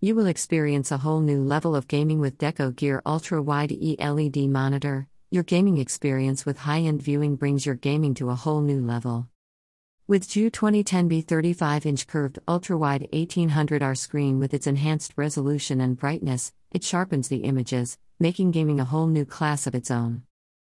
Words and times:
You 0.00 0.14
will 0.14 0.28
experience 0.28 0.92
a 0.92 0.98
whole 0.98 1.18
new 1.18 1.42
level 1.42 1.74
of 1.74 1.88
gaming 1.88 2.20
with 2.20 2.38
Deco 2.38 2.76
Gear 2.76 3.02
Ultra 3.04 3.42
Wide 3.42 3.72
ELED 3.72 4.48
monitor. 4.48 5.08
Your 5.32 5.42
gaming 5.42 5.78
experience 5.78 6.46
with 6.46 6.58
high 6.58 6.82
end 6.82 7.02
viewing 7.02 7.34
brings 7.34 7.66
your 7.66 7.74
gaming 7.74 8.14
to 8.14 8.30
a 8.30 8.36
whole 8.36 8.60
new 8.60 8.80
level. 8.80 9.26
With 10.06 10.28
Ju 10.28 10.52
2010B 10.52 11.26
35 11.26 11.84
inch 11.84 12.06
curved 12.06 12.38
ultra 12.46 12.78
wide 12.78 13.08
1800R 13.12 13.98
screen 13.98 14.38
with 14.38 14.54
its 14.54 14.68
enhanced 14.68 15.14
resolution 15.16 15.80
and 15.80 15.98
brightness, 15.98 16.52
it 16.70 16.84
sharpens 16.84 17.26
the 17.26 17.38
images, 17.38 17.98
making 18.20 18.52
gaming 18.52 18.78
a 18.78 18.84
whole 18.84 19.08
new 19.08 19.24
class 19.24 19.66
of 19.66 19.74
its 19.74 19.90
own. 19.90 20.22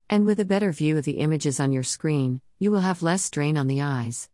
And 0.09 0.25
with 0.25 0.39
a 0.39 0.43
better 0.43 0.71
view 0.71 0.97
of 0.97 1.05
the 1.05 1.19
images 1.19 1.59
on 1.59 1.71
your 1.71 1.83
screen, 1.83 2.41
you 2.57 2.71
will 2.71 2.79
have 2.79 3.03
less 3.03 3.25
strain 3.25 3.59
on 3.59 3.67
the 3.67 3.83
eyes. 3.83 4.27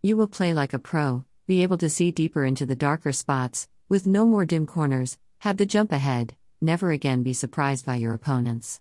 You 0.00 0.16
will 0.16 0.28
play 0.28 0.54
like 0.54 0.72
a 0.72 0.78
pro, 0.78 1.26
be 1.46 1.62
able 1.62 1.76
to 1.76 1.90
see 1.90 2.10
deeper 2.10 2.46
into 2.46 2.64
the 2.64 2.74
darker 2.74 3.12
spots, 3.12 3.68
with 3.88 4.06
no 4.06 4.24
more 4.24 4.46
dim 4.46 4.66
corners, 4.66 5.18
have 5.40 5.56
the 5.56 5.66
jump 5.66 5.92
ahead, 5.92 6.36
never 6.60 6.90
again 6.90 7.22
be 7.22 7.32
surprised 7.32 7.84
by 7.84 7.96
your 7.96 8.14
opponents. 8.14 8.80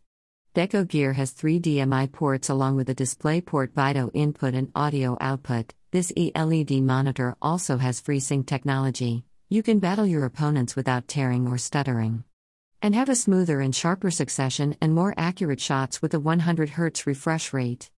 Deco 0.56 0.88
Gear 0.88 1.14
has 1.14 1.32
three 1.32 1.60
HDMI 1.60 2.12
ports 2.12 2.48
along 2.48 2.76
with 2.76 2.90
a 2.90 2.96
DisplayPort 2.96 3.74
Vido 3.74 4.12
input 4.14 4.54
and 4.54 4.72
audio 4.76 5.18
output. 5.20 5.74
This 5.92 6.14
ELED 6.16 6.82
monitor 6.84 7.36
also 7.42 7.78
has 7.78 8.02
FreeSync 8.02 8.46
technology. 8.46 9.26
You 9.50 9.64
can 9.64 9.80
battle 9.80 10.06
your 10.06 10.26
opponents 10.26 10.76
without 10.76 11.08
tearing 11.08 11.48
or 11.48 11.58
stuttering. 11.58 12.24
And 12.82 12.94
have 12.94 13.10
a 13.10 13.16
smoother 13.16 13.62
and 13.62 13.76
sharper 13.76 14.12
succession 14.12 14.76
and 14.80 14.94
more 14.94 15.14
accurate 15.18 15.60
shots 15.60 16.02
with 16.02 16.14
a 16.14 16.20
100 16.20 16.72
Hz 16.72 17.06
refresh 17.06 17.52
rate. 17.52 17.90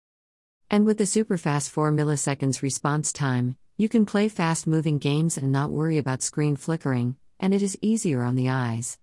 And 0.71 0.87
with 0.87 0.99
the 0.99 1.07
super 1.07 1.37
fast 1.37 1.71
4 1.71 1.93
milliseconds 1.93 2.63
response 2.63 3.13
time, 3.13 3.57
you 3.77 3.89
can 3.89 4.07
play 4.07 4.29
fast 4.29 4.67
moving 4.67 4.99
games 4.99 5.37
and 5.37 5.51
not 5.51 5.71
worry 5.71 5.99
about 5.99 6.23
screen 6.23 6.55
flickering, 6.55 7.17
and 7.41 7.53
it 7.53 7.61
is 7.61 7.77
easier 7.83 8.23
on 8.23 8.37
the 8.37 8.49
eyes. 8.49 8.99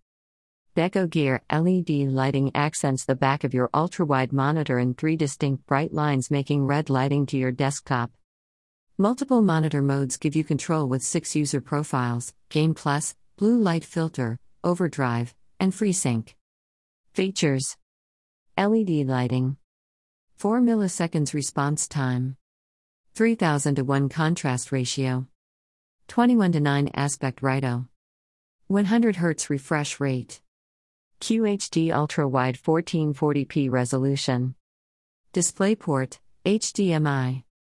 Deco 0.77 1.09
Gear 1.09 1.41
LED 1.51 1.89
lighting 1.89 2.51
accents 2.55 3.03
the 3.03 3.15
back 3.15 3.43
of 3.43 3.53
your 3.53 3.69
ultra 3.73 4.05
wide 4.05 4.31
monitor 4.31 4.79
in 4.79 4.93
three 4.93 5.17
distinct 5.17 5.65
bright 5.65 5.93
lines, 5.93 6.31
making 6.31 6.65
red 6.65 6.89
lighting 6.89 7.25
to 7.25 7.37
your 7.37 7.51
desktop. 7.51 8.11
Multiple 8.97 9.41
monitor 9.41 9.81
modes 9.81 10.15
give 10.15 10.35
you 10.35 10.45
control 10.45 10.87
with 10.87 11.03
six 11.03 11.35
user 11.35 11.59
profiles 11.59 12.33
Game 12.47 12.73
Plus, 12.73 13.15
Blue 13.35 13.57
Light 13.57 13.83
Filter, 13.83 14.37
Overdrive, 14.63 15.35
and 15.59 15.73
FreeSync. 15.73 16.33
Features 17.13 17.75
LED 18.57 19.05
lighting, 19.05 19.57
4 20.37 20.61
milliseconds 20.61 21.33
response 21.33 21.87
time. 21.87 22.37
3000 23.13 23.75
to 23.75 23.83
1 23.83 24.09
contrast 24.09 24.71
ratio. 24.71 25.27
21 26.07 26.53
to 26.53 26.59
9 26.61 26.89
aspect 26.93 27.41
ratio. 27.41 27.87
100 28.67 29.17
Hz 29.17 29.49
refresh 29.49 29.99
rate. 29.99 30.41
QHD 31.19 31.93
ultra 31.93 32.27
wide 32.27 32.57
1440p 32.57 33.69
resolution. 33.69 34.55
DisplayPort, 35.33 36.19
HDMI. 36.45 37.43